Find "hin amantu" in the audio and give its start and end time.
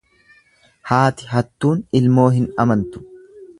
2.39-3.07